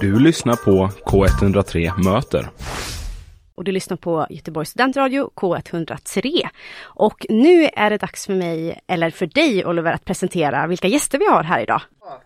[0.00, 2.48] Du lyssnar på K103 Möter.
[3.54, 6.48] Och du lyssnar på Göteborgs studentradio K103.
[6.80, 11.18] Och nu är det dags för mig, eller för dig Oliver, att presentera vilka gäster
[11.18, 11.80] vi har här idag.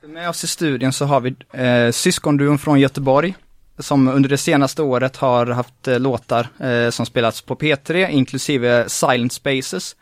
[0.06, 3.34] Med oss i studion så har vi eh, syskonduon från Göteborg
[3.78, 8.88] som under det senaste året har haft eh, låtar eh, som spelats på P3 inklusive
[8.88, 9.96] Silent Spaces.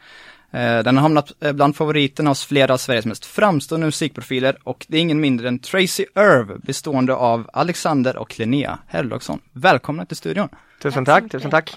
[0.53, 4.87] Eh, den har hamnat eh, bland favoriterna hos flera av Sveriges mest framstående musikprofiler och
[4.89, 9.41] det är ingen mindre än Tracy Irv bestående av Alexander och Linnea Herlogsson.
[9.53, 10.49] Välkomna till studion!
[10.83, 11.77] Tusen tack, tusen tack!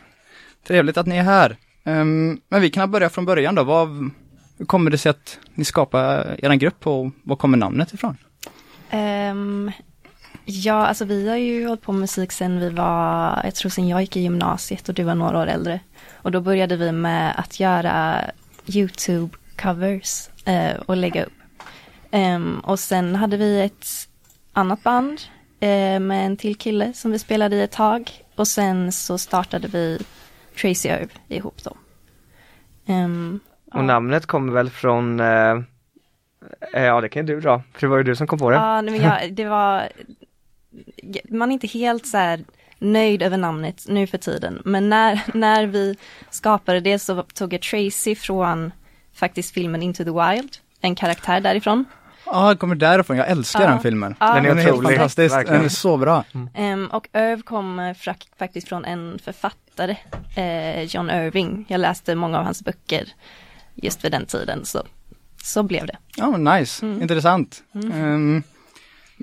[0.68, 1.58] Trevligt att ni är här!
[1.84, 3.64] Um, men vi kan börja från början då.
[3.64, 4.12] Vad,
[4.58, 8.18] hur kommer det sig att ni skapar er grupp och var kommer namnet ifrån?
[8.92, 9.72] Um,
[10.46, 13.88] ja, alltså vi har ju hållit på med musik sen vi var, jag tror sen
[13.88, 15.80] jag gick i gymnasiet och du var några år äldre.
[16.14, 18.22] Och då började vi med att göra
[18.66, 21.34] YouTube-covers uh, och lägga upp.
[22.12, 23.88] Um, och sen hade vi ett
[24.54, 25.22] annat band
[25.64, 28.12] uh, med en till kille som vi spelade i ett tag.
[28.36, 30.00] Och sen så startade vi
[30.62, 31.78] Tracy Irv ihop då.
[32.94, 33.40] Um,
[33.72, 35.64] och namnet kommer väl från uh,
[36.74, 38.56] Ja det kan ju du dra, för det var ju du som kom på det.
[38.56, 39.90] Ja, men jag, det var
[41.30, 42.44] Man är inte helt så här
[42.84, 44.62] nöjd över namnet nu för tiden.
[44.66, 45.96] Men när, när vi
[46.30, 48.72] skapade det så tog jag Tracy från
[49.14, 51.86] faktiskt filmen Into the Wild, en karaktär därifrån.
[52.26, 53.18] Ja, den kommer därifrån.
[53.18, 53.68] Jag älskar Ja.
[53.68, 54.16] den filmen.
[54.20, 54.34] Ja.
[54.34, 55.36] Den är, Den är helt otrolig, fantastisk.
[55.36, 55.58] verkligen.
[55.58, 56.24] Den är så bra.
[56.56, 59.96] Ehm, och Irv kom fra- faktiskt från en författare,
[60.36, 61.66] eh, John Irving.
[61.68, 63.08] Jag läste många av hans böcker
[63.76, 64.84] just vid den tiden, så,
[65.44, 65.98] så blev det.
[66.16, 66.86] Ja, men nice.
[66.86, 67.02] Mm.
[67.02, 67.64] Intressant.
[67.94, 68.44] Ehm,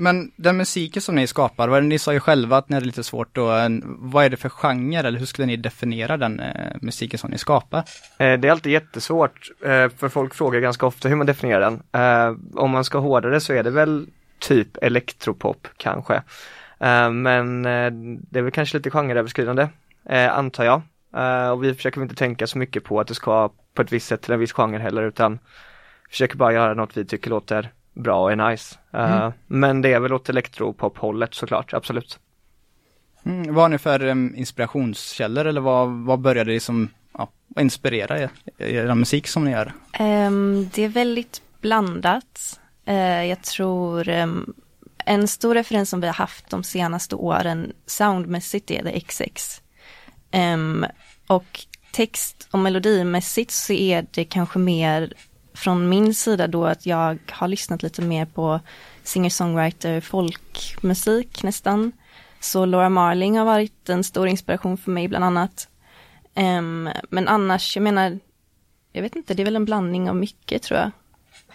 [0.01, 2.75] men den musiken som ni skapar, vad är det, ni sa ju själva att ni
[2.75, 3.47] hade lite svårt då,
[3.85, 7.39] vad är det för genre eller hur skulle ni definiera den eh, musiken som ni
[7.39, 7.79] skapar?
[8.19, 11.83] Eh, Det är alltid jättesvårt, eh, för folk frågar ganska ofta hur man definierar den.
[11.93, 14.07] Eh, Om man ska hårdare så är det väl
[14.39, 16.15] typ elektropop kanske.
[16.81, 17.91] Eh, Men eh,
[18.31, 19.69] det är väl kanske lite genreöverskridande,
[20.09, 20.83] eh, antar jag.
[21.17, 24.07] Eh, Och vi försöker inte tänka så mycket på att det ska på ett visst
[24.07, 25.39] sätt till en viss genre heller utan
[26.11, 28.79] försöker bara göra något vi tycker låter bra och är nice.
[28.93, 32.19] Eh, Men det är väl åt elektropop-hållet såklart, absolut.
[33.25, 38.17] Mm, vad har ni för inspirationskällor eller vad, vad började det som, ja, vad inspirerar
[38.17, 39.73] er, er musik som ni gör?
[39.93, 42.61] Ehm, det är väldigt blandat.
[42.85, 44.55] Eh, jag tror ehm,
[45.05, 49.63] en stor referens som vi har haft de senaste åren soundmässigt är det XX.
[51.27, 55.13] Och text och melodimässigt så är det kanske mer
[55.61, 58.61] från min sida då att jag har lyssnat lite mer på
[59.03, 61.93] singer-songwriter, folkmusik nästan.
[62.41, 65.69] Så Laura Marling har varit en stor inspiration för mig bland annat.
[66.35, 68.19] Ehm, men annars, jag menar,
[68.93, 70.91] jag vet inte, det är väl en blandning av mycket tror jag.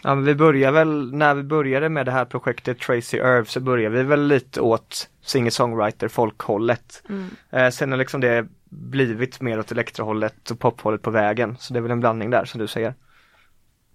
[0.02, 3.60] Ja, men vi börjar väl, när vi började med det här projektet Tracy Irv så
[3.60, 7.04] började vi väl lite åt singer-songwriter folkhållet.
[7.50, 11.58] Eh, sen har liksom det blivit mer åt elektrohållet och pophållet på vägen.
[11.60, 12.94] Så det är väl en blandning där som du säger.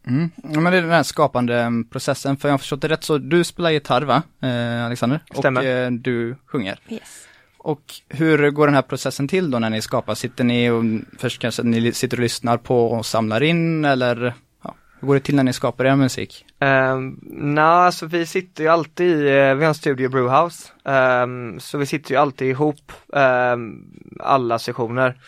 [0.06, 0.30] Mm.
[0.36, 3.04] Ja, men det är den här skapande em, processen, för jag har förstått det rätt
[3.04, 5.20] så du spelar gitarr va, eh, Alexander?
[5.34, 5.60] Stämmer.
[5.60, 6.78] Och eh, du sjunger.
[6.88, 7.26] Yes.
[7.58, 10.14] Och hur går den här processen till då när ni skapar?
[10.14, 10.84] Sitter ni och
[11.18, 14.34] först kanske ni sitter och lyssnar på och samlar in eller
[14.64, 16.44] ja, hur går det till när ni skapar er musik?
[16.58, 20.68] Um, Nej, alltså vi sitter ju alltid i, eh, vi har en studio i Brewhouse,
[20.84, 23.84] Ehm, så vi sitter ju alltid ihop ehm,
[24.20, 25.20] alla sessioner.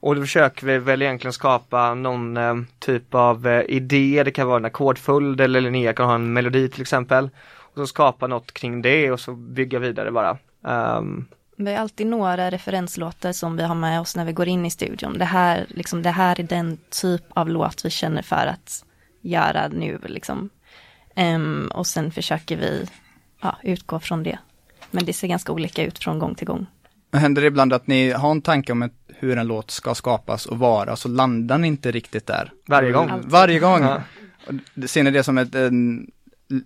[0.00, 4.46] Och då försöker vi väl egentligen skapa någon eh, typ av eh, idé, det kan
[4.46, 7.30] vara en ackordföljd eller Linnea kan ha en melodi till exempel.
[7.58, 10.38] Och så skapa något kring det och så bygga vidare bara.
[10.98, 11.28] Um...
[11.56, 14.70] Vi har alltid några referenslåtar som vi har med oss när vi går in i
[14.70, 15.18] studion.
[15.18, 18.84] Det här, liksom, det här är den typ av låt vi känner för att
[19.20, 20.50] göra nu liksom.
[21.16, 22.88] Um, och sen försöker vi
[23.40, 24.38] ja, utgå från det.
[24.90, 26.66] Men det ser ganska olika ut från gång till gång.
[27.12, 30.46] Händer det ibland att ni har en tanke om ett, hur en låt ska skapas
[30.46, 32.52] och vara, så landar ni inte riktigt där?
[32.66, 33.08] Varje gång.
[33.10, 33.30] Alltid.
[33.30, 33.82] Varje gång!
[33.82, 34.02] Ja.
[34.86, 36.10] Ser ni det som ett, en,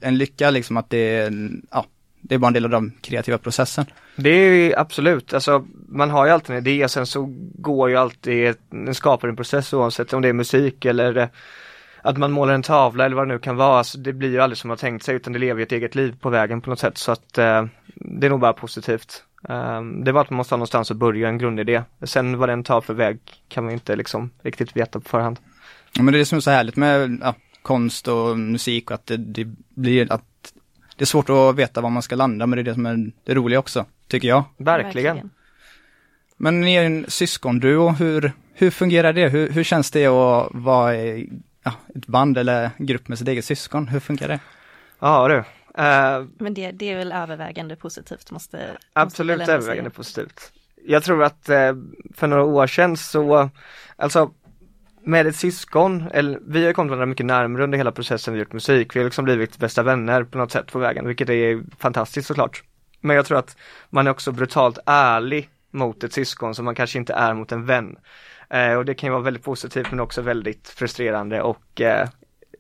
[0.01, 1.87] en lycka liksom att det är, en- ja,
[2.21, 3.85] det är bara en del av den kreativa processen?
[4.17, 7.97] Det är ju absolut, alltså man har ju alltid en idé, sen så går ju
[7.97, 11.29] alltid en skapande process oavsett om det är musik eller eh,
[12.03, 13.79] att man målar en tavla eller vad det nu kan vara.
[13.79, 15.95] Alltså, det blir ju aldrig som man tänkt sig utan det lever ju ett eget
[15.95, 17.65] liv på vägen på något sätt så att eh,
[17.95, 19.25] det är nog bara positivt.
[19.49, 21.83] Eh, det bara att man måste ha någonstans att börja, en grundidé.
[22.03, 23.19] Sen vad den tar för väg
[23.49, 25.39] kan man inte liksom riktigt veta på förhand.
[25.93, 28.95] Ja, men det är det som är så härligt med ja, konst och musik och
[28.95, 29.45] att det, det
[29.75, 30.53] blir att
[30.97, 33.11] det är svårt att veta var man ska landa, men det är det som är
[33.25, 34.45] det roliga också, tycker jag.
[34.57, 35.31] Verkligen.
[36.37, 39.29] Men ni är en syskonduo, hur, hur fungerar det?
[39.29, 41.31] Hur, hur känns det att vara i
[41.63, 43.89] ja, ett band eller grupp med sitt eget syskon?
[43.89, 44.41] Hur funkar det?
[44.99, 45.45] Ja du,
[45.79, 50.53] Uh, Men det, det är väl övervägande positivt, måste Absolut måste övervägande positivt.
[50.85, 51.73] Jag tror att eh,
[52.15, 53.51] för några år sedan så,
[53.97, 54.31] alltså
[55.05, 58.53] med ett syskon, eller vi har kommit varandra mycket närmare under hela processen vi gjort
[58.53, 58.97] musik.
[58.97, 62.63] Vi har liksom blivit bästa vänner på något sätt på vägen, vilket är fantastiskt såklart.
[63.01, 63.57] Men jag tror att
[63.91, 67.67] man är också brutalt ärlig mot ett syskon som man kanske inte är mot en
[67.67, 67.97] vän.
[68.51, 72.09] Eh, och det kan ju vara väldigt positivt men också väldigt frustrerande och eh,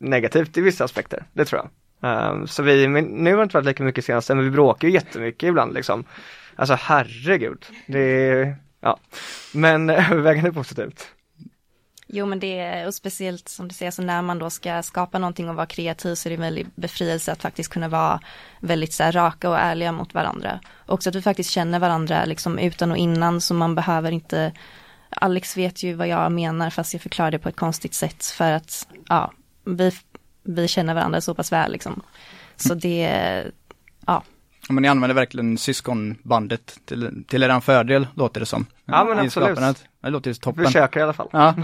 [0.01, 1.71] negativt i vissa aspekter, det tror jag.
[2.03, 4.95] Um, så vi, nu har det inte varit lika mycket senaste, men vi bråkar ju
[4.95, 6.05] jättemycket ibland liksom.
[6.57, 8.99] Alltså herregud, det är, ja.
[9.53, 11.09] Men övervägande positivt.
[12.07, 15.19] Jo men det är, och speciellt som du säger, så när man då ska skapa
[15.19, 18.21] någonting och vara kreativ så är det en väldig befrielse att faktiskt kunna vara
[18.61, 20.61] väldigt så här, raka och ärliga mot varandra.
[20.87, 24.53] Också att vi faktiskt känner varandra liksom utan och innan så man behöver inte
[25.11, 28.53] Alex vet ju vad jag menar fast jag förklarar det på ett konstigt sätt för
[28.53, 29.33] att ja,
[29.65, 29.93] vi,
[30.43, 32.03] vi känner varandra så pass väl liksom.
[32.57, 33.45] Så det,
[34.07, 34.23] ja.
[34.69, 38.67] Men ni använder verkligen syskonbandet till, till eran fördel, låter det som.
[38.85, 39.59] Ja men absolut.
[40.03, 40.65] Det låter ju toppen.
[40.65, 41.29] Försöker i alla fall.
[41.33, 41.55] Ja.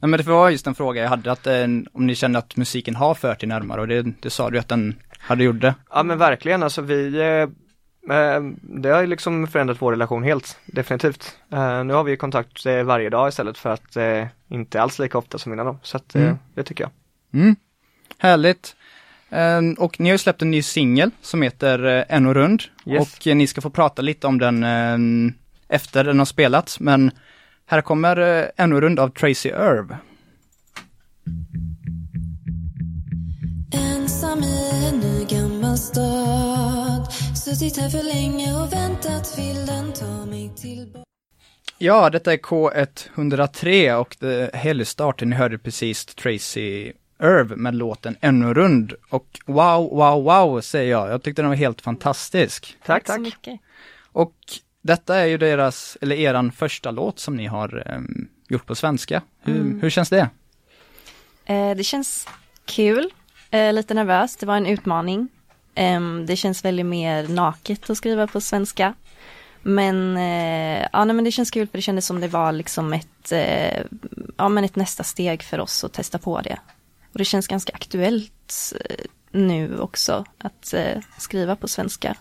[0.00, 0.06] ja.
[0.06, 2.96] men det var just en fråga jag hade, att eh, om ni kände att musiken
[2.96, 5.74] har fört er närmare och det, det sa du att den hade gjort det.
[5.90, 10.58] Ja men verkligen, alltså vi eh, eh det har ju liksom förändrat vår relation helt,
[10.66, 11.38] definitivt.
[11.52, 13.96] Eh, nu har vi kontakt eh, varje dag istället för att
[14.48, 16.36] inte alls lika ofta som innan då, så att mm.
[16.54, 16.90] det tycker jag.
[17.40, 17.56] Mm.
[18.18, 18.76] Härligt.
[19.30, 22.62] Ehm, och ni har ju släppt en ny singel som heter eh, En och rund.
[22.86, 23.00] Yes.
[23.00, 25.34] Och ni ska få prata lite om den ehm,
[25.68, 26.80] efter den har spelats.
[26.80, 27.10] Men
[27.66, 29.96] här kommer eh, En och rund av Tracy Irv.
[33.72, 40.26] Ensam i en ny gammal stad Suttit här för länge och väntat vill den ta
[40.26, 41.06] mig tillbaka
[41.78, 44.16] Ja, detta är K103 och
[44.54, 45.30] helgstarten.
[45.30, 48.92] Ni hörde precis Tracy Irv med låten Ännu rund.
[49.10, 51.10] Och wow, wow, wow säger jag.
[51.10, 52.76] Jag tyckte den var helt fantastisk.
[52.84, 53.16] Tack, tack.
[53.16, 53.60] så mycket.
[54.12, 54.34] Och
[54.82, 59.22] detta är ju deras, eller eran första låt som ni har um, gjort på svenska.
[59.42, 59.80] Hur, mm.
[59.80, 60.28] hur känns det?
[61.44, 62.28] Eh, det känns
[62.64, 63.10] kul,
[63.50, 64.40] eh, lite nervöst.
[64.40, 65.28] Det var en utmaning.
[65.74, 68.94] Eh, det känns väldigt mer naket att skriva på svenska.
[69.62, 72.92] Men, eh, ja, nej, men det känns kul för det kändes som det var liksom
[72.92, 73.82] ett, eh,
[74.36, 76.58] ja, men ett nästa steg för oss att testa på det.
[77.16, 82.16] Och det känns ganska aktuellt eh, nu också att eh, skriva på svenska.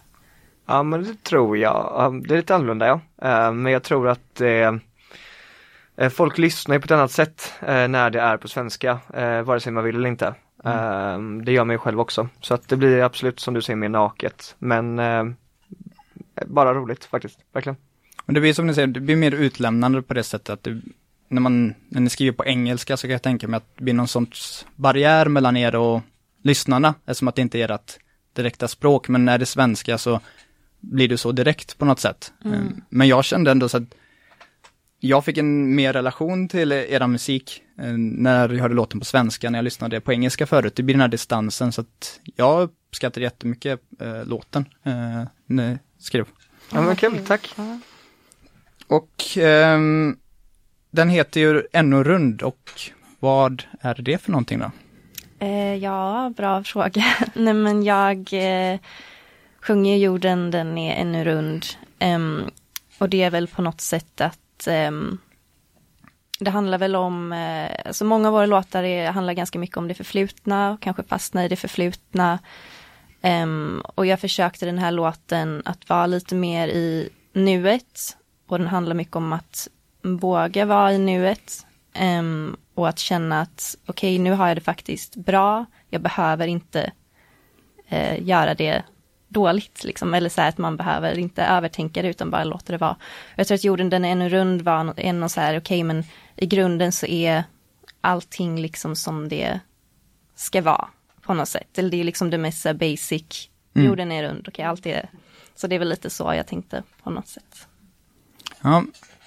[0.65, 2.23] Ja men det tror jag.
[2.27, 3.01] Det är lite annorlunda ja.
[3.21, 4.41] Eh, men jag tror att
[6.11, 8.99] folk lyssnar på ett annat sätt när det är på svenska,
[9.43, 10.35] vare sig man vill eller inte.
[10.63, 11.45] Mm.
[11.45, 12.29] Det gör mig själv också.
[12.41, 14.55] Så att det blir absolut som du säger mer naket.
[14.59, 14.95] Men
[16.45, 17.77] bara roligt faktiskt, verkligen.
[18.25, 20.81] Men det blir som ni säger, det blir mer utlämnande på det sättet att det
[21.27, 23.93] när, man, när ni skriver på engelska så kan jag tänka mig att det blir
[23.93, 26.01] någon sorts barriär mellan er och
[26.43, 27.97] lyssnarna, eftersom att det inte är ert
[28.33, 30.21] direkta språk, men när det är svenska så
[30.79, 32.33] blir det så direkt på något sätt.
[32.45, 32.57] Mm.
[32.57, 33.95] Ehm, men jag kände ändå så att
[34.99, 39.49] jag fick en mer relation till era musik eh, när jag hörde låten på svenska,
[39.49, 40.75] när jag lyssnade på engelska förut.
[40.75, 44.65] Det blir den här distansen, så att jag uppskattar jättemycket äh, låten
[45.45, 46.25] när jag skrev.
[46.71, 47.55] Ja men kul, tack.
[48.87, 50.17] Och ähm,
[50.95, 52.71] den heter ju Ännu rund och
[53.19, 54.71] vad är det för någonting då?
[55.39, 57.03] Eh, ja, bra fråga.
[57.33, 58.79] Nej men jag eh,
[59.61, 61.65] sjunger jorden, den är ännu rund.
[61.99, 62.51] Um,
[62.97, 65.17] och det är väl på något sätt att um,
[66.39, 69.87] det handlar väl om, eh, alltså många av våra låtar är, handlar ganska mycket om
[69.87, 72.39] det förflutna, kanske fastna i det förflutna.
[73.21, 78.17] Um, och jag försökte den här låten att vara lite mer i nuet.
[78.47, 79.67] Och den handlar mycket om att
[80.05, 81.65] våga vara i nuet
[82.19, 85.65] um, och att känna att okej, okay, nu har jag det faktiskt bra.
[85.89, 86.91] Jag behöver inte
[87.91, 88.83] uh, göra det
[89.27, 90.13] dåligt, liksom.
[90.13, 92.95] eller så här att man behöver inte övertänka det utan bara låta det vara.
[93.35, 95.83] Jag tror att jorden den är ännu rund var en och så här, okej, okay,
[95.83, 96.03] men
[96.35, 97.43] i grunden så är
[98.01, 99.59] allting liksom som det
[100.35, 100.87] ska vara
[101.21, 101.77] på något sätt.
[101.77, 103.49] Eller det är liksom det mest basic.
[103.75, 103.87] Mm.
[103.87, 105.09] Jorden är rund, okej, okay, allt är...
[105.55, 107.67] Så det är väl lite så jag tänkte på något sätt.
[108.61, 108.83] Ja,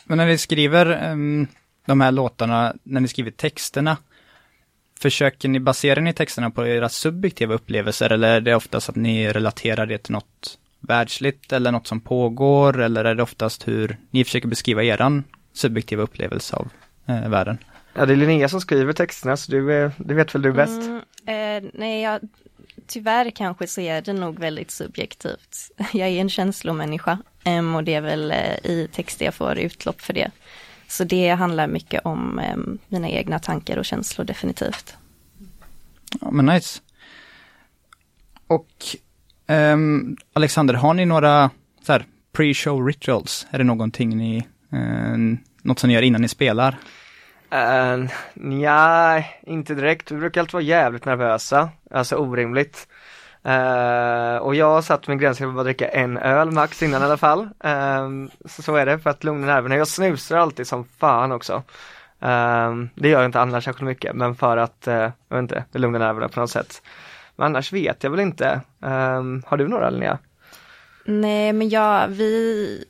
[0.08, 1.46] men när ni skriver um,
[1.86, 3.96] de här låtarna, när ni skriver texterna,
[5.00, 9.32] försöker ni basera ni texterna på era subjektiva upplevelser eller är det oftast att ni
[9.32, 14.24] relaterar det till något världsligt eller något som pågår eller är det oftast hur ni
[14.24, 16.68] försöker beskriva eran subjektiva upplevelse av
[17.06, 17.58] eh, världen?
[17.94, 20.82] Ja, det är Linnea som skriver texterna så du, det vet väl du bäst?
[20.82, 22.20] Mm, eh, nej, jag,
[22.88, 25.70] tyvärr kanske så är det nog väldigt subjektivt.
[25.92, 30.00] Jag är en känslomänniska um, och det är väl uh, i texter jag får utlopp
[30.00, 30.30] för det.
[30.88, 34.96] Så det handlar mycket om um, mina egna tankar och känslor definitivt.
[36.20, 36.80] Ja men nice.
[38.46, 38.72] Och
[39.46, 41.50] um, Alexander, har ni några
[42.38, 43.46] pre-show rituals?
[43.50, 44.36] Är det någonting ni,
[44.72, 45.18] eh,
[45.62, 46.78] något som ni gör innan ni spelar?
[47.50, 50.10] Ehm, uh, nja, inte direkt.
[50.10, 52.88] Vi brukar alltid vara jävligt nervösa, alltså orimligt.
[53.46, 57.04] Uh, och jag satt min gräns till att bara dricka en öl max innan i
[57.04, 57.40] alla fall.
[57.40, 59.76] Uh, så, så är det för att lugna nerverna.
[59.76, 61.54] Jag snusar alltid som fan också.
[62.22, 65.64] Uh, det gör jag inte annars särskilt mycket men för att, uh, jag vet inte,
[65.72, 66.82] det lugnar nerverna på något sätt.
[67.36, 68.60] Men annars vet jag väl inte.
[69.46, 70.18] Har du några Linnea?
[71.04, 72.84] Nej, men jag, vi,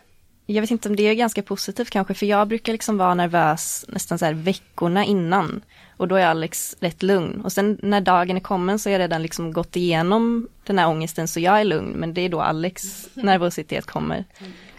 [0.55, 3.85] jag vet inte om det är ganska positivt kanske, för jag brukar liksom vara nervös
[3.89, 5.61] nästan så här veckorna innan.
[5.97, 7.41] Och då är Alex rätt lugn.
[7.41, 10.89] Och sen när dagen är kommen så har jag redan liksom gått igenom den här
[10.89, 11.93] ångesten så jag är lugn.
[11.93, 14.25] Men det är då Alex nervositet kommer.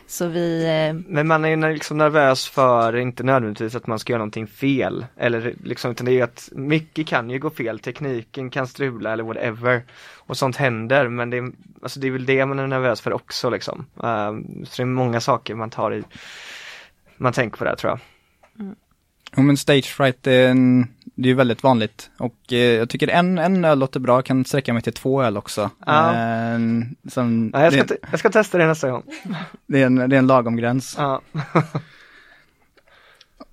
[0.10, 0.66] Så vi...
[0.66, 0.94] Eh...
[1.08, 5.06] Men man är ju liksom nervös för, inte nödvändigtvis att man ska göra någonting fel.
[5.18, 9.14] Eller liksom, utan det är ju att mycket kan ju gå fel, tekniken kan strula
[9.14, 9.84] eller whatever.
[10.18, 11.52] Och sånt händer, men det är,
[11.82, 13.80] alltså det är väl det man är nervös för också liksom.
[13.80, 16.04] Uh, så det är många saker man tar i,
[17.18, 18.00] man tänker på det här, tror jag.
[18.60, 18.76] Mm.
[19.38, 20.88] Jo men stage fright, det är, en,
[21.22, 22.12] det är väldigt vanligt.
[22.18, 25.38] Och eh, jag tycker en, en öl låter bra, kan sträcka mig till två öl
[25.38, 25.70] också.
[25.86, 26.14] Ja.
[26.14, 26.60] Eh,
[27.10, 29.04] som, ja, jag, ska det, jag ska testa det nästa gång.
[29.68, 30.96] Det är en, det är en lagom gräns.
[30.98, 31.22] Ja.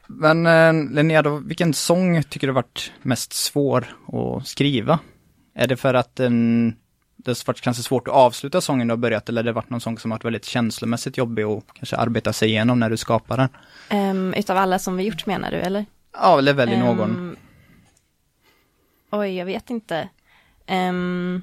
[0.06, 4.98] men eh, Linnea, då, vilken sång tycker du varit mest svår att skriva?
[5.54, 6.68] Är det för att den,
[7.16, 9.70] det har varit kanske svårt att avsluta sången du har börjat eller har det varit
[9.70, 13.36] någon sång som varit väldigt känslomässigt jobbig att kanske arbeta sig igenom när du skapar
[13.36, 13.48] den?
[14.10, 15.84] Um, utav alla som vi gjort menar du eller?
[16.12, 17.36] Ja, eller välj någon.
[19.18, 20.08] Oj, jag vet inte.
[20.68, 21.42] Um,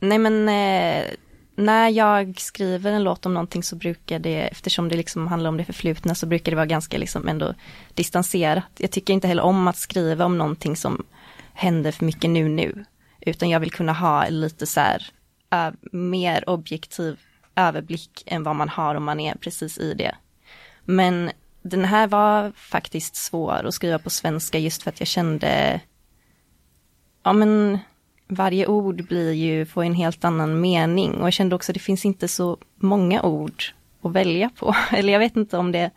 [0.00, 1.14] nej men eh,
[1.54, 5.56] när jag skriver en låt om någonting så brukar det, eftersom det liksom handlar om
[5.56, 7.54] det förflutna, så brukar det vara ganska liksom ändå
[7.94, 8.64] distanserat.
[8.78, 11.06] Jag tycker inte heller om att skriva om någonting som
[11.52, 12.84] händer för mycket nu nu.
[13.20, 15.10] Utan jag vill kunna ha lite så här,
[15.54, 17.20] uh, mer objektiv
[17.56, 20.14] överblick än vad man har om man är precis i det.
[20.84, 21.30] Men
[21.62, 25.80] den här var faktiskt svår att skriva på svenska just för att jag kände,
[27.22, 27.78] ja men
[28.28, 31.80] varje ord blir ju, får en helt annan mening och jag kände också att det
[31.80, 33.62] finns inte så många ord
[34.02, 34.74] att välja på.
[34.90, 35.90] Eller jag vet inte om det,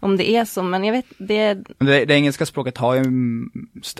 [0.00, 1.54] om det är så, men jag vet, det...
[1.78, 3.04] Det, det engelska språket har ju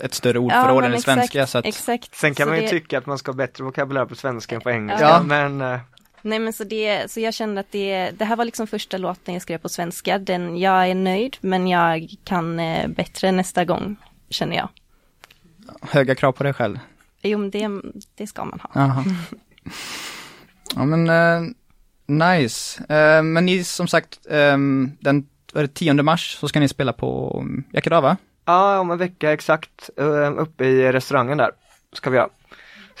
[0.03, 1.47] ett större ordförråd ja, än det svenska.
[1.47, 1.65] Så att...
[1.65, 2.15] exakt.
[2.15, 2.69] Sen kan så man ju det...
[2.69, 5.23] tycka att man ska ha bättre vokabulär på svenska än på engelska, ja.
[5.23, 5.79] men uh...
[6.23, 9.33] Nej men så det, så jag kände att det, det här var liksom första låten
[9.33, 10.17] jag skrev på svenska.
[10.17, 13.95] Den, jag är nöjd men jag kan eh, bättre nästa gång,
[14.29, 14.69] känner jag.
[15.81, 16.79] Höga krav på dig själv?
[17.21, 17.69] Jo men det,
[18.15, 18.81] det ska man ha.
[18.81, 19.03] Aha.
[20.75, 21.51] ja men uh,
[22.05, 22.81] nice.
[22.81, 26.93] Uh, men ni som sagt, um, den är det 10 mars så ska ni spela
[26.93, 28.17] på Yakadava?
[28.45, 31.51] Ja, om en vecka exakt, uh, uppe i restaurangen där
[31.93, 32.29] ska vi göra.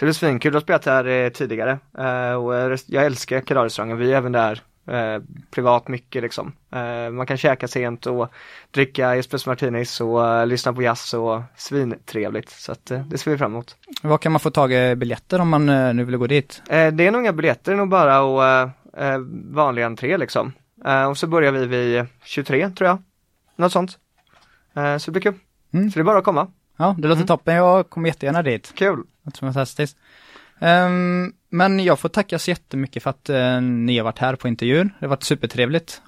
[0.01, 3.97] Så det blir svinkul, du har spelat här eh, tidigare eh, och jag älskar Kadar-restaurangen,
[3.97, 5.21] vi är även där eh,
[5.51, 6.53] privat mycket liksom.
[6.71, 8.31] Eh, man kan käka sent och
[8.71, 12.49] dricka espresso martinis och uh, lyssna på jazz och svintrevligt.
[12.49, 13.75] Så att uh, det ser vi fram emot.
[14.01, 16.61] Var kan man få tag i biljetter om man uh, nu vill gå dit?
[16.67, 18.69] det är nog inga biljetter, det är nog bara och,
[19.51, 20.53] vanlig entré liksom.
[21.09, 23.03] och så börjar vi vid 23 tror jag.
[23.55, 23.97] Något sånt.
[24.73, 25.33] så det blir kul.
[25.73, 25.91] Mm.
[25.91, 26.47] Så det är bara att komma.
[26.77, 27.27] Ja, det låter mm.
[27.27, 27.55] toppen.
[27.55, 28.71] Jag kommer jättegärna dit.
[28.75, 29.03] Kul.
[29.23, 29.97] Det fantastiskt.
[30.59, 34.47] Um, men jag får tacka så jättemycket för att eh, ni har varit här på
[34.47, 34.91] intervjun.
[34.99, 35.99] Det har varit supertrevligt